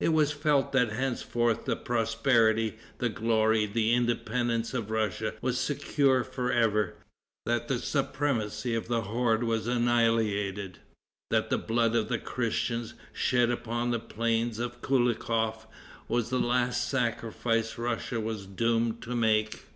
[0.00, 6.26] It was felt that henceforth the prosperity, the glory, the independence of Russia was secured
[6.26, 6.96] for ever;
[7.46, 10.80] that the supremacy of the horde was annihilated;
[11.30, 15.68] that the blood of the Christians, shed upon the plain of Koulikof,
[16.08, 19.66] was the last sacrifice Russia was doomed to make.